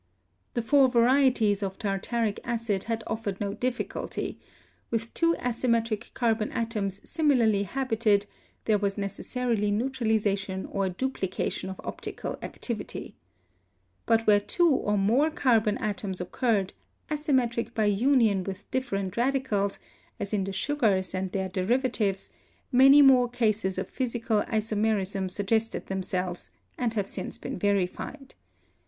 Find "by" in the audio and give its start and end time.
17.75-17.85